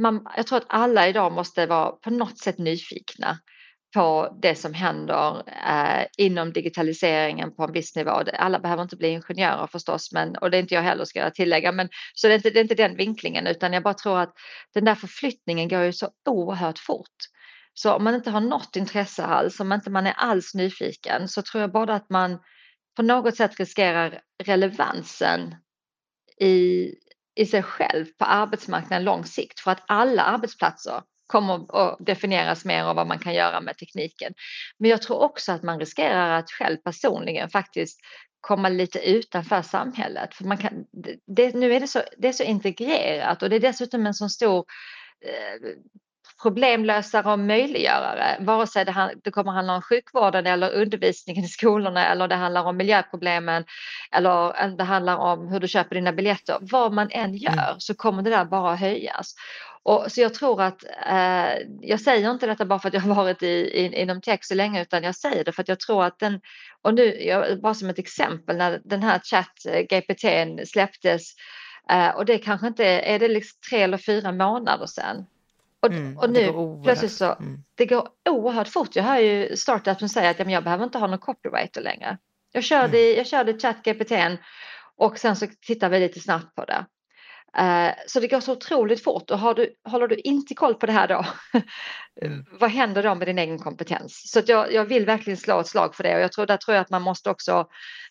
[0.00, 3.38] man, jag tror att alla idag måste vara på något sätt nyfikna
[3.94, 8.22] på det som händer eh, inom digitaliseringen på en viss nivå.
[8.38, 11.34] Alla behöver inte bli ingenjörer förstås, men, och det är inte jag heller ska jag
[11.34, 14.20] tillägga, men så det är, inte, det är inte den vinklingen utan jag bara tror
[14.20, 14.32] att
[14.74, 17.16] den där förflyttningen går ju så oerhört fort.
[17.82, 21.42] Så om man inte har något intresse alls, om inte man är alls nyfiken så
[21.42, 22.38] tror jag både att man
[22.96, 25.54] på något sätt riskerar relevansen
[26.40, 26.88] i,
[27.34, 32.84] i sig själv på arbetsmarknaden lång sikt för att alla arbetsplatser kommer att definieras mer
[32.84, 34.34] av vad man kan göra med tekniken.
[34.78, 38.00] Men jag tror också att man riskerar att själv personligen faktiskt
[38.40, 40.34] komma lite utanför samhället.
[40.34, 40.84] För man kan,
[41.36, 44.28] det, nu är det, så, det är så integrerat och det är dessutom en så
[44.28, 44.64] stor
[45.26, 45.70] eh,
[46.42, 52.06] problemlösare och möjliggörare, vare sig det, det kommer handla om sjukvården eller undervisningen i skolorna
[52.06, 53.64] eller det handlar om miljöproblemen
[54.12, 56.58] eller det handlar om hur du köper dina biljetter.
[56.60, 57.74] Vad man än gör mm.
[57.78, 59.34] så kommer det där bara höjas.
[59.82, 63.14] Och, så jag tror att, eh, jag säger inte detta bara för att jag har
[63.14, 66.04] varit i, i, inom tech så länge utan jag säger det för att jag tror
[66.04, 66.40] att den,
[66.82, 70.24] och nu jag, bara som ett exempel när den här chatt eh, GPT
[70.68, 71.34] släpptes
[71.90, 75.26] eh, och det kanske inte är det liksom tre eller fyra månader sedan.
[75.82, 76.52] Och, mm, och nu
[76.84, 77.64] plötsligt så, mm.
[77.74, 78.96] det går oerhört fort.
[78.96, 81.80] Jag hör ju startups som säger att ja, men jag behöver inte ha någon copywriter
[81.80, 82.18] längre.
[82.52, 83.16] Jag körde, mm.
[83.16, 84.12] jag körde ChatGPT
[84.96, 86.86] och sen så tittar vi lite snabbt på det.
[87.56, 90.86] Eh, så det går så otroligt fort och har du, håller du inte koll på
[90.86, 91.26] det här då.
[92.60, 94.30] vad händer då med din egen kompetens?
[94.32, 96.74] Så jag, jag vill verkligen slå ett slag för det och jag tror, där tror
[96.74, 97.66] jag att man måste också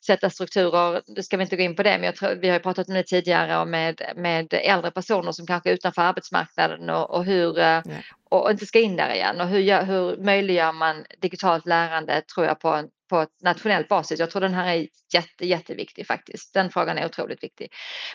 [0.06, 2.56] sätta strukturer, det ska vi inte gå in på det, men jag tror, vi har
[2.56, 7.12] ju pratat om det tidigare med, med äldre personer som kanske är utanför arbetsmarknaden och,
[7.12, 7.84] och hur, mm
[8.30, 12.60] och inte ska in där igen och hur, hur möjliggör man digitalt lärande tror jag
[12.60, 14.20] på en, på ett nationellt basis.
[14.20, 16.54] Jag tror den här är jätte, jätteviktig faktiskt.
[16.54, 17.68] Den frågan är otroligt viktig.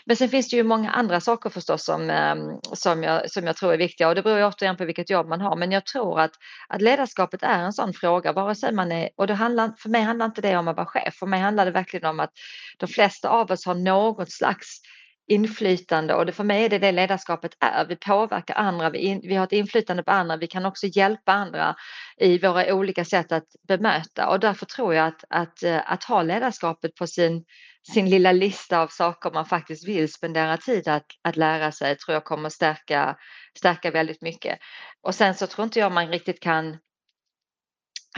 [0.05, 2.39] Men sen finns det ju många andra saker förstås som, ehm,
[2.73, 5.27] som, jag, som jag tror är viktiga och det beror ju återigen på vilket jobb
[5.27, 5.55] man har.
[5.55, 6.31] Men jag tror att,
[6.67, 10.01] att ledarskapet är en sån fråga, vare sig man är, och det handlar, för mig
[10.01, 12.31] handlar inte det om att vara chef, för mig handlar det verkligen om att
[12.77, 14.81] de flesta av oss har något slags
[15.27, 17.85] inflytande och det, för mig är det det ledarskapet är.
[17.85, 21.31] Vi påverkar andra, vi, in, vi har ett inflytande på andra, vi kan också hjälpa
[21.31, 21.75] andra
[22.17, 26.23] i våra olika sätt att bemöta och därför tror jag att, att, eh, att ha
[26.23, 27.45] ledarskapet på sin,
[27.93, 32.13] sin lilla lista av saker man faktiskt vill spendera tid att, att lära sig tror
[32.13, 33.17] jag kommer stärka,
[33.57, 34.59] stärka väldigt mycket.
[35.01, 36.77] Och sen så tror inte jag man riktigt kan,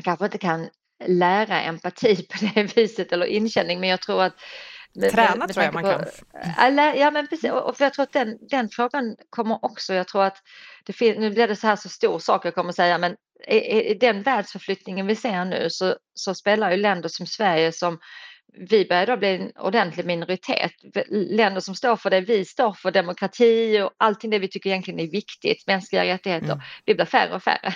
[0.04, 0.70] kanske inte kan
[1.06, 4.34] lära empati på det viset eller inkänning men jag tror att
[5.12, 6.06] Träna med, med tror jag man kan.
[6.58, 10.08] Alla, ja men precis, och för jag tror att den, den frågan kommer också, jag
[10.08, 10.38] tror att
[10.86, 13.16] det nu blir det så här så stor sak jag kommer säga, men
[13.48, 13.58] i,
[13.92, 18.00] i den världsförflyttningen vi ser nu så, så spelar ju länder som Sverige som
[18.54, 20.72] vi börjar då bli en ordentlig minoritet.
[21.10, 25.00] Länder som står för det vi står för, demokrati och allting det vi tycker egentligen
[25.00, 26.60] är viktigt, mänskliga rättigheter, mm.
[26.86, 27.76] vi blir färre och färre.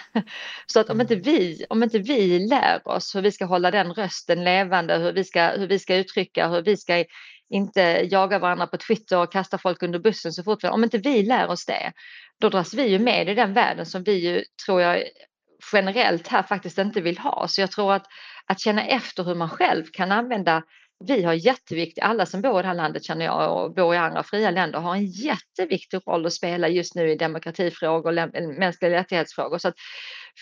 [0.66, 1.02] Så att om mm.
[1.02, 5.14] inte vi, om inte vi lär oss hur vi ska hålla den rösten levande, hur
[5.14, 7.06] vi ska, hur vi ska uttrycka, hur vi ska
[7.50, 10.64] inte jaga varandra på Twitter och kasta folk under bussen så fort.
[10.64, 11.92] Om inte vi lär oss det,
[12.42, 15.04] då dras vi ju med i den världen som vi ju, tror jag,
[15.74, 17.48] generellt här faktiskt inte vill ha.
[17.48, 18.06] Så jag tror att,
[18.46, 20.64] att känna efter hur man själv kan använda
[21.08, 23.98] vi har jätteviktigt, alla som bor i det här landet känner jag och bor i
[23.98, 28.92] andra fria länder har en jätteviktig roll att spela just nu i demokratifrågor och mänskliga
[28.92, 29.58] rättighetsfrågor.
[29.58, 29.76] Så att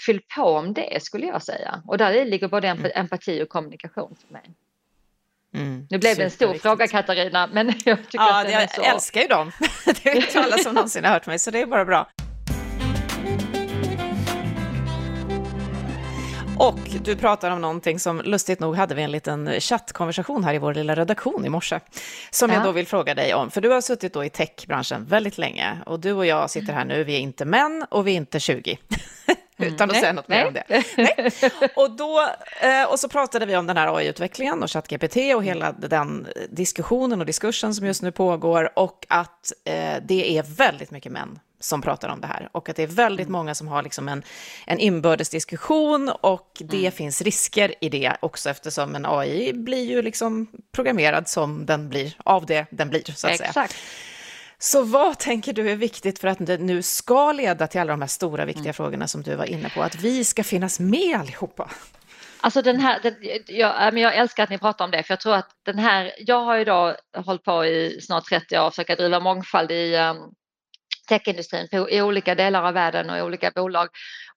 [0.06, 1.84] fyll på om det skulle jag säga.
[1.88, 2.92] Och där ligger både mm.
[2.96, 4.44] empati och kommunikation för mig.
[5.54, 8.64] Mm, nu blev det en stor fråga Katarina, men jag tycker ja, att den jag
[8.64, 8.82] är så...
[8.82, 9.52] älskar ju dem.
[9.86, 12.10] det är inte alla som någonsin har hört mig, så det är bara bra.
[16.60, 20.58] Och du pratar om någonting som lustigt nog hade vi en liten chattkonversation här i
[20.58, 21.80] vår lilla redaktion i morse,
[22.32, 22.56] som ja.
[22.56, 23.52] jag då vill fråga dig om.
[23.52, 26.86] För du har suttit då i techbranschen väldigt länge och du och jag sitter här
[26.86, 28.80] nu, vi är inte män och vi är inte 20.
[29.62, 30.40] Mm, utan att nej, säga något nej.
[30.40, 30.84] mer om det.
[30.98, 31.52] Nej.
[31.76, 32.28] Och, då,
[32.62, 37.20] eh, och så pratade vi om den här AI-utvecklingen och ChatGPT och hela den diskussionen
[37.20, 41.82] och diskursen som just nu pågår och att eh, det är väldigt mycket män som
[41.82, 43.32] pratar om det här och att det är väldigt mm.
[43.32, 44.24] många som har liksom en,
[44.66, 46.92] en inbördes diskussion och det mm.
[46.92, 52.14] finns risker i det också eftersom en AI blir ju liksom programmerad som den blir
[52.18, 53.54] av det den blir så att Exakt.
[53.54, 53.68] säga.
[54.62, 58.02] Så vad tänker du är viktigt för att det nu ska leda till alla de
[58.02, 58.74] här stora viktiga mm.
[58.74, 61.70] frågorna som du var inne på, att vi ska finnas med allihopa?
[62.42, 63.16] Alltså den här, den,
[63.48, 66.46] jag, jag älskar att ni pratar om det, för jag tror att den här, jag
[66.46, 70.34] har ju då hållit på i snart 30 år och försöka driva mångfald i um,
[71.10, 73.88] techindustrin på, i olika delar av världen och i olika bolag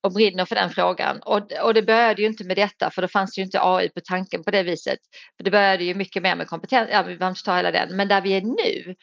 [0.00, 1.20] och brinner för den frågan.
[1.22, 4.00] Och, och det började ju inte med detta för då fanns ju inte AI på
[4.04, 4.98] tanken på det viset.
[5.36, 7.96] För det började ju mycket mer med kompetens, ja vi behöver inte ta hela den,
[7.96, 8.94] men där vi är nu,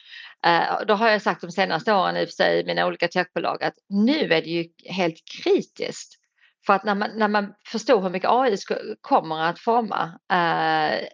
[0.46, 3.08] eh, då har jag sagt de senaste åren i och för sig i mina olika
[3.08, 6.16] techbolag att nu är det ju helt kritiskt.
[6.66, 8.58] För att när man, när man förstår hur mycket AI
[9.02, 11.08] kommer att forma eh,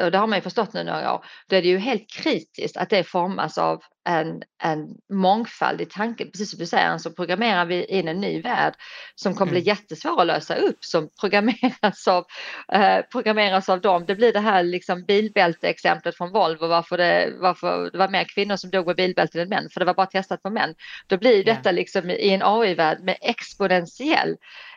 [0.00, 2.76] och det har man ju förstått nu några år, då är det ju helt kritiskt
[2.76, 6.30] att det formas av en, en mångfald i tanken.
[6.30, 8.74] Precis som du säger så programmerar vi in en ny värld
[9.14, 9.68] som kommer bli mm.
[9.68, 12.24] jättesvår att lösa upp som programmeras av,
[12.72, 14.04] eh, programmeras av dem.
[14.06, 18.56] Det blir det här liksom bilbälte-exemplet från Volvo varför det, varför det var mer kvinnor
[18.56, 20.74] som dog med bilbälten än män för det var bara testat på män.
[21.06, 21.74] Då blir detta yeah.
[21.74, 24.36] liksom i en AI-värld med exponentiell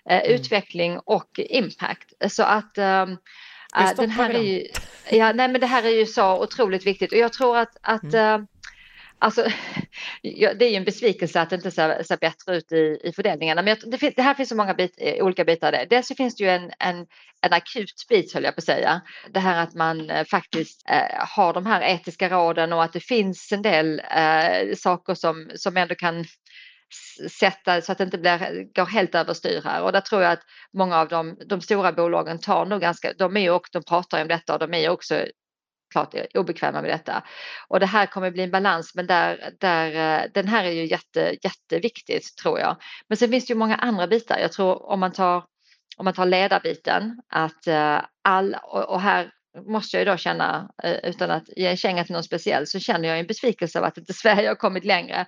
[0.10, 0.32] eh, mm.
[0.32, 2.14] utveckling och impact.
[2.30, 3.18] Så att um,
[3.80, 4.68] Uh, den här är ju,
[5.10, 8.04] ja, nej, men det här är ju så otroligt viktigt och jag tror att, att
[8.04, 8.42] mm.
[8.42, 8.48] uh,
[9.24, 9.46] Alltså,
[10.22, 13.12] ja, det är ju en besvikelse att det inte ser, ser bättre ut i, i
[13.16, 13.62] fördelningarna.
[13.62, 15.72] Men det, finns, det, här finns så många bit, eh, olika bitar.
[15.72, 15.86] Där.
[15.90, 17.06] Dels så finns det ju en, en,
[17.42, 19.02] en akut bit, höll jag på att säga.
[19.30, 23.00] Det här att man eh, faktiskt eh, har de här etiska råden och att det
[23.00, 26.26] finns en del eh, saker som, som ändå kan
[27.40, 30.44] sätta så att det inte blir, går helt överstyr här och där tror jag att
[30.74, 34.22] många av de, de stora bolagen tar nog ganska, de är ju och de pratar
[34.22, 35.26] om detta och de är också
[35.94, 37.24] klart obekväma med detta.
[37.68, 40.86] Och det här kommer bli en balans men där, där, eh, den här är ju
[40.86, 42.76] jätte, jätteviktigt tror jag.
[43.10, 44.40] Men sen finns det ju många andra bitar.
[44.40, 45.44] Jag tror om man tar,
[45.98, 50.96] om man tar ledarbiten att eh, all, och här måste jag ju då känna, eh,
[51.04, 53.98] utan att ge en känga till någon speciell, så känner jag en besvikelse av att
[53.98, 55.26] inte Sverige har kommit längre.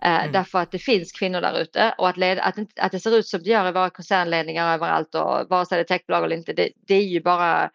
[0.00, 0.32] Mm.
[0.32, 3.28] Därför att det finns kvinnor där ute och att, leda, att, att det ser ut
[3.28, 6.52] som det gör i våra koncernledningar överallt och vare sig det är techbolag eller inte,
[6.52, 7.70] det, det, är ju bara,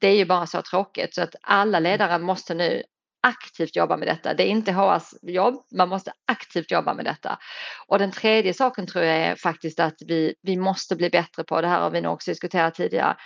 [0.00, 1.14] det är ju bara så tråkigt.
[1.14, 1.90] Så att alla mm.
[1.90, 2.82] ledare måste nu
[3.22, 4.34] aktivt jobba med detta.
[4.34, 7.38] Det är inte HRs jobb, man måste aktivt jobba med detta.
[7.86, 11.60] Och den tredje saken tror jag är faktiskt att vi, vi måste bli bättre på,
[11.60, 13.16] det här har vi nog också diskuterat tidigare,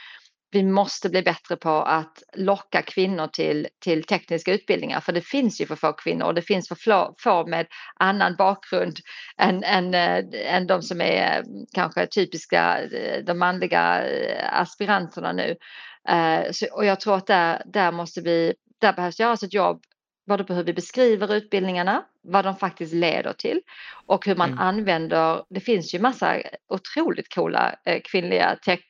[0.55, 5.61] vi måste bli bättre på att locka kvinnor till, till tekniska utbildningar för det finns
[5.61, 6.77] ju för få kvinnor och det finns för
[7.23, 8.97] få med annan bakgrund
[9.39, 14.05] än, än, äh, än de som är eh, kanske typiska eh, de manliga
[14.51, 15.57] aspiranterna nu.
[16.51, 19.83] Så, och jag tror att där, där måste vi, där behövs göras ett jobb
[20.27, 23.61] både på hur vi beskriver utbildningarna, vad de faktiskt leder till
[24.07, 24.59] och hur man mm.
[24.59, 26.37] använder, det finns ju massa
[26.69, 28.85] otroligt coola eh, kvinnliga tech,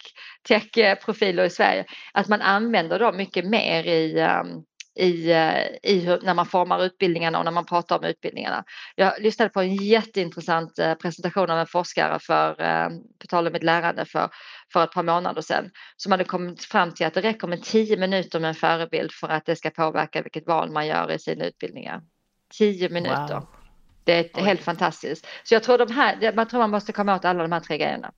[0.49, 6.21] tech-profiler i Sverige, att man använder dem mycket mer i um, i, eh, i hur,
[6.23, 8.65] när man formar utbildningarna och när man pratar om utbildningarna.
[8.95, 13.55] Jag lyssnade på en jätteintressant eh, presentation av en forskare för, eh, på tal om
[13.55, 14.29] ett lärande för,
[14.73, 17.97] för ett par månader sedan som hade kommit fram till att det räcker med tio
[17.97, 21.45] minuter med en förebild för att det ska påverka vilket val man gör i sina
[21.45, 22.03] utbildningar.
[22.59, 23.35] Tio minuter.
[23.35, 23.47] Wow.
[24.05, 25.27] Det är helt fantastiskt.
[25.45, 27.79] Så jag tror de här, man tror man måste komma åt alla de här tre
[27.79, 28.13] grejerna.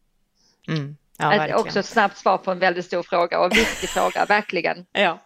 [0.69, 0.97] Mm.
[1.19, 4.87] Ja, också ett snabbt svar på en väldigt stor fråga och viktig fråga, verkligen.
[4.93, 5.19] Ja.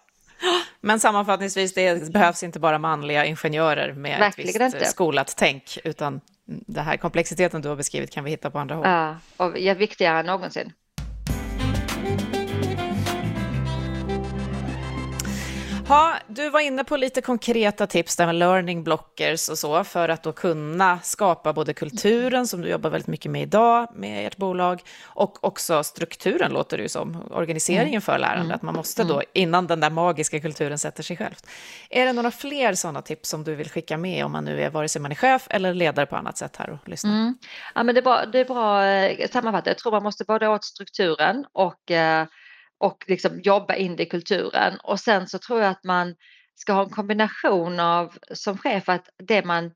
[0.81, 4.87] Men sammanfattningsvis, det behövs inte bara manliga ingenjörer med Verkligen ett visst inte.
[4.87, 8.89] skolat tänk, utan den här komplexiteten du har beskrivit kan vi hitta på andra håll.
[8.89, 10.73] Ja, och är viktigare än någonsin.
[15.91, 20.09] Ha, du var inne på lite konkreta tips där med learning blockers och så för
[20.09, 24.37] att då kunna skapa både kulturen som du jobbar väldigt mycket med idag med ert
[24.37, 28.01] bolag och också strukturen låter det ju som, organiseringen mm.
[28.01, 28.55] för lärande, mm.
[28.55, 29.27] att man måste då mm.
[29.33, 31.35] innan den där magiska kulturen sätter sig själv.
[31.91, 34.71] Är det några fler sådana tips som du vill skicka med om man nu är
[34.71, 37.11] vare sig man är chef eller ledare på annat sätt här och lyssnar?
[37.11, 37.35] Mm.
[37.75, 39.67] Ja, men det är bra, det är bra eh, sammanfattat.
[39.67, 42.27] Jag tror man måste både åt strukturen och eh,
[42.81, 44.79] och liksom jobba in det i kulturen.
[44.83, 46.15] Och sen så tror jag att man
[46.55, 49.71] ska ha en kombination av som chef att det man,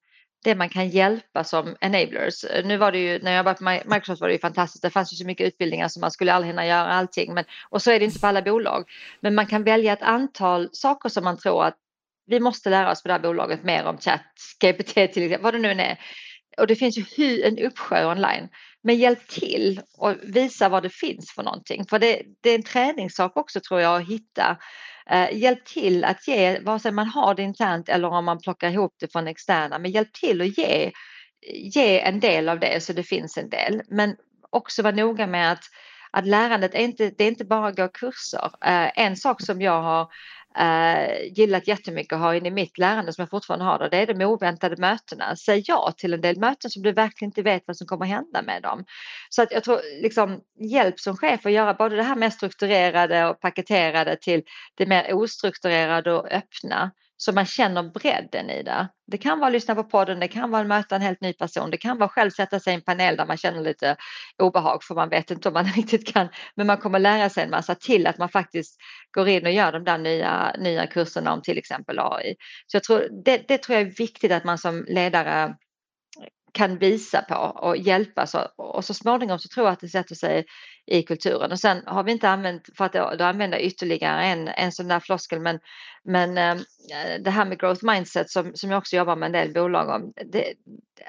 [0.44, 2.44] det man kan hjälpa som enablers.
[2.64, 4.82] Nu var det ju, när jag var på Microsoft var det ju fantastiskt.
[4.82, 7.34] Det fanns ju så mycket utbildningar som man skulle aldrig hinna göra allting.
[7.34, 8.84] Men, och så är det inte på alla bolag.
[9.20, 11.76] Men man kan välja ett antal saker som man tror att
[12.26, 14.20] vi måste lära oss på det här bolaget mer om chat,
[14.60, 15.98] GPT till exempel, vad det nu än är.
[16.58, 18.48] Och det finns ju en uppsjö online.
[18.84, 21.84] Men hjälp till och visa vad det finns för någonting.
[21.90, 24.58] För det, det är en träningssak också tror jag att hitta.
[25.10, 28.70] Eh, hjälp till att ge, vare sig man har det internt eller om man plockar
[28.70, 30.90] ihop det från externa, men hjälp till att ge,
[31.52, 33.82] ge en del av det så det finns en del.
[33.88, 34.16] Men
[34.50, 35.64] också vara noga med att,
[36.10, 38.50] att lärandet är inte, det är inte bara att gå kurser.
[38.64, 40.08] Eh, en sak som jag har
[40.58, 44.14] eh, gillat jättemycket att ha in i mitt lärande som jag fortfarande har det är
[44.14, 45.36] de oväntade mötena.
[45.36, 48.42] Säg ja till en del möten som du verkligen inte vet vad som kommer hända
[48.42, 48.84] med dem.
[49.28, 50.40] Så att jag tror liksom
[50.70, 54.42] hjälp som chef att göra både det här mer strukturerade och paketerade till
[54.74, 58.88] det mer ostrukturerade och öppna så man känner bredden i det.
[59.06, 61.32] Det kan vara att lyssna på podden, det kan vara att möta en helt ny
[61.32, 63.96] person, det kan vara själv sätta sig i en panel där man känner lite
[64.42, 67.50] obehag för man vet inte om man riktigt kan, men man kommer lära sig en
[67.50, 68.76] massa till att man faktiskt
[69.10, 72.34] går in och gör de där nya, nya kurserna om till exempel AI.
[72.66, 75.54] Så jag tror, det, det tror jag är viktigt att man som ledare
[76.54, 80.14] kan visa på och hjälpa så, och så småningom så tror jag att det sätter
[80.14, 80.44] sig
[80.86, 84.72] i kulturen och sen har vi inte använt för att då använda ytterligare en, en
[84.72, 85.60] sån där floskel men,
[86.04, 89.32] men ehm, eh, det här med growth mindset som, som jag också jobbar med en
[89.32, 90.54] del bolag om, det,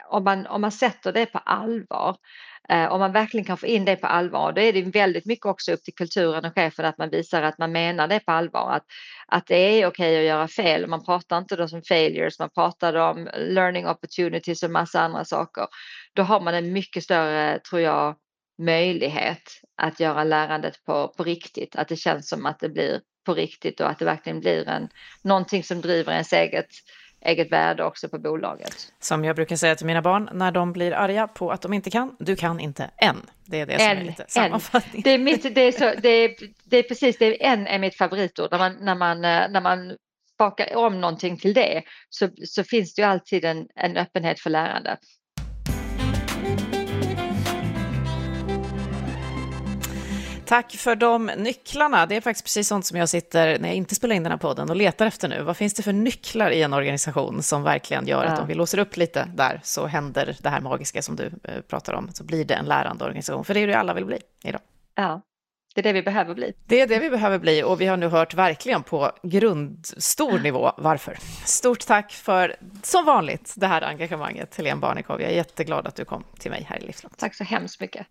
[0.10, 2.16] om, man, om man sätter det på allvar
[2.70, 5.46] eh, om man verkligen kan få in det på allvar, då är det väldigt mycket
[5.46, 8.72] också upp till kulturen och chefen att man visar att man menar det på allvar.
[8.72, 8.86] Att,
[9.28, 10.88] att det är okej okay att göra fel.
[10.88, 15.68] Man pratar inte då som failures, man pratar om learning opportunities och massa andra saker.
[16.14, 18.16] Då har man en mycket större, tror jag,
[18.58, 21.76] möjlighet att göra lärandet på, på riktigt.
[21.76, 24.90] Att det känns som att det blir på riktigt och att det verkligen blir en,
[25.22, 26.70] någonting som driver ens eget
[27.26, 28.94] eget värde också på bolaget.
[29.00, 31.90] Som jag brukar säga till mina barn när de blir arga på att de inte
[31.90, 33.16] kan, du kan inte än.
[33.46, 35.02] Det är det som en, är lite sammanfattning.
[35.02, 37.80] Det är, mitt, det, är så, det, är, det är precis, det är en är
[37.80, 38.52] mitt favoritord.
[38.52, 39.98] När man, när man, när man
[40.38, 44.50] bakar om någonting till det så, så finns det ju alltid en, en öppenhet för
[44.50, 44.98] lärande.
[50.46, 52.06] Tack för de nycklarna.
[52.06, 54.40] Det är faktiskt precis sånt som jag sitter, när jag inte spelar in den här
[54.40, 55.42] podden, och letar efter nu.
[55.42, 58.78] Vad finns det för nycklar i en organisation som verkligen gör att om vi låser
[58.78, 62.46] upp lite där så händer det här magiska som du eh, pratar om, så blir
[62.46, 63.46] det en lärande organisation.
[63.46, 64.62] För det är det alla vill bli idag.
[64.96, 65.22] Ja,
[65.76, 66.54] det är det vi behöver bli.
[66.66, 70.72] Det är det vi behöver bli och vi har nu hört verkligen på grundstor nivå
[70.78, 71.18] varför.
[71.46, 75.22] Stort tack för, som vanligt, det här engagemanget, Helene Barnekow.
[75.22, 77.18] Jag är jätteglad att du kom till mig här i Livslångt.
[77.18, 78.08] Tack så hemskt mycket.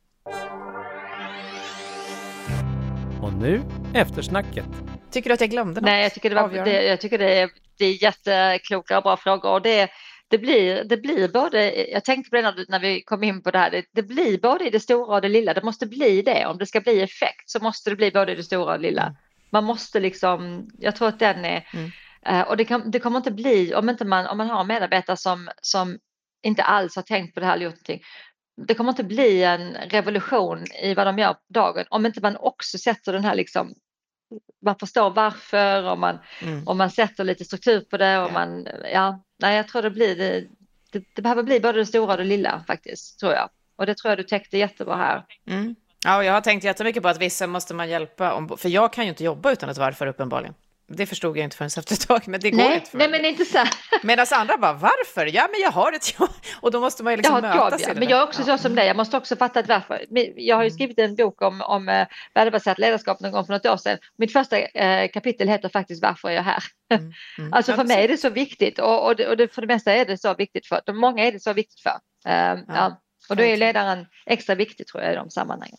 [3.24, 3.62] Och nu
[3.94, 4.66] eftersnacket.
[5.10, 5.84] Tycker du att jag glömde något?
[5.84, 9.16] Nej, jag tycker det, var, det, jag tycker det, är, det är jättekloka och bra
[9.16, 9.50] frågor.
[9.52, 9.90] Och det,
[10.28, 13.50] det, blir, det blir både, jag tänkte på det när, när vi kom in på
[13.50, 15.54] det här, det, det, blir både i det stora och det lilla.
[15.54, 16.46] Det måste bli det.
[16.46, 18.88] Om det ska bli effekt så måste det bli både i det stora och det
[18.88, 19.02] lilla.
[19.02, 19.14] Mm.
[19.50, 21.90] Man måste liksom, jag tror att den är, mm.
[22.30, 25.16] uh, och det, kan, det kommer inte bli, om, inte man, om man har medarbetare
[25.16, 25.98] som, som
[26.42, 28.02] inte alls har tänkt på det här eller gjort någonting,
[28.56, 32.36] det kommer inte bli en revolution i vad de gör på dagen om inte man
[32.36, 33.74] också sätter den här liksom
[34.62, 36.68] man förstår varför och man, mm.
[36.68, 40.16] och man sätter lite struktur på det och man, ja, nej jag tror det blir
[40.16, 40.44] det,
[40.92, 43.50] det, det, behöver bli både det stora och det lilla faktiskt, tror jag.
[43.76, 45.24] Och det tror jag du täckte jättebra här.
[45.46, 45.74] Mm.
[46.04, 48.92] Ja, och jag har tänkt jättemycket på att vissa måste man hjälpa, om, för jag
[48.92, 50.54] kan ju inte jobba utan ett varför uppenbarligen.
[50.86, 53.08] Det förstod jag inte förrän efter ett tag, men det går nej, inte för Nej,
[53.08, 53.64] men inte så.
[54.02, 55.26] Medan andra bara, varför?
[55.26, 56.30] Ja, men jag har ett jobb.
[56.60, 57.94] Och då måste man ju liksom mötas jobb, ja.
[58.00, 58.58] Men jag är också ja.
[58.58, 60.04] så som dig, jag måste också fatta ett varför.
[60.36, 60.74] Jag har ju mm.
[60.74, 63.98] skrivit en bok om, om uh, värdebaserat ledarskap någon gång för något år sedan.
[64.18, 66.62] Mitt första uh, kapitel heter faktiskt Varför är jag här?
[66.94, 67.12] Mm.
[67.38, 67.52] Mm.
[67.52, 69.92] alltså för mig är det så viktigt och, och, det, och det, för det mesta
[69.92, 71.98] är det så viktigt för, många är det så viktigt för.
[72.28, 73.00] Uh, ja.
[73.28, 75.78] Och då är ledaren extra viktig tror jag i de sammanhangen.